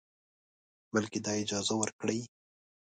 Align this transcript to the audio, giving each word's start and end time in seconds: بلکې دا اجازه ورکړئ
بلکې 0.93 1.19
دا 1.25 1.33
اجازه 1.43 1.73
ورکړئ 1.77 2.21